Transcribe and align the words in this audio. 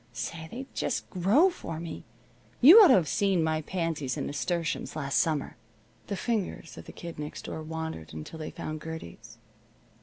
Say, 0.13 0.47
they 0.49 0.65
just 0.73 1.07
grow 1.11 1.51
for 1.51 1.79
me. 1.79 2.03
You 2.59 2.79
ought 2.81 2.87
to 2.87 2.95
have 2.95 3.07
seen 3.07 3.43
my 3.43 3.61
pansies 3.61 4.17
and 4.17 4.25
nasturtiums 4.25 4.95
last 4.95 5.19
summer." 5.19 5.57
The 6.07 6.15
fingers 6.17 6.75
of 6.75 6.85
the 6.85 6.91
Kid 6.91 7.19
Next 7.19 7.45
Door 7.45 7.61
wandered 7.65 8.11
until 8.11 8.39
they 8.39 8.49
found 8.49 8.81
Gertie's. 8.81 9.37